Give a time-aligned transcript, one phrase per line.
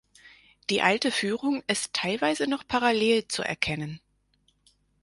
[0.71, 4.01] Die alte Führung ist teilweise noch parallel zu erkennen.